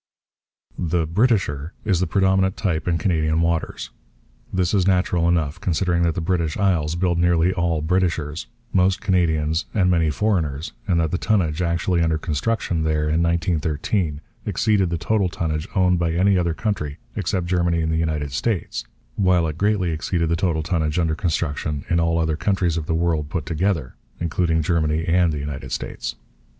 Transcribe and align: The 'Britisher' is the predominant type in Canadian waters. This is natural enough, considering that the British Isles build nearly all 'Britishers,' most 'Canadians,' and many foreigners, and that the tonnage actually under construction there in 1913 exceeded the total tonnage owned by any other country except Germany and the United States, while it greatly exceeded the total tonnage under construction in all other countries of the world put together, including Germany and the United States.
The 0.79 1.05
'Britisher' 1.05 1.73
is 1.85 1.99
the 1.99 2.07
predominant 2.07 2.57
type 2.57 2.87
in 2.87 2.97
Canadian 2.97 3.39
waters. 3.41 3.91
This 4.51 4.73
is 4.73 4.87
natural 4.87 5.27
enough, 5.29 5.61
considering 5.61 6.01
that 6.01 6.15
the 6.15 6.21
British 6.21 6.57
Isles 6.57 6.95
build 6.95 7.19
nearly 7.19 7.53
all 7.53 7.83
'Britishers,' 7.83 8.47
most 8.73 8.99
'Canadians,' 8.99 9.65
and 9.75 9.91
many 9.91 10.09
foreigners, 10.09 10.71
and 10.87 10.99
that 10.99 11.11
the 11.11 11.19
tonnage 11.19 11.61
actually 11.61 12.01
under 12.01 12.17
construction 12.17 12.81
there 12.81 13.07
in 13.09 13.21
1913 13.21 14.21
exceeded 14.43 14.89
the 14.89 14.97
total 14.97 15.29
tonnage 15.29 15.67
owned 15.75 15.99
by 15.99 16.13
any 16.13 16.35
other 16.35 16.55
country 16.55 16.97
except 17.15 17.45
Germany 17.45 17.81
and 17.83 17.91
the 17.91 17.97
United 17.97 18.31
States, 18.31 18.85
while 19.17 19.47
it 19.47 19.59
greatly 19.59 19.91
exceeded 19.91 20.29
the 20.29 20.35
total 20.35 20.63
tonnage 20.63 20.97
under 20.97 21.13
construction 21.13 21.85
in 21.91 21.99
all 21.99 22.17
other 22.17 22.35
countries 22.35 22.75
of 22.75 22.87
the 22.87 22.95
world 22.95 23.29
put 23.29 23.45
together, 23.45 23.93
including 24.19 24.63
Germany 24.63 25.05
and 25.05 25.31
the 25.31 25.37
United 25.37 25.71
States. 25.71 26.15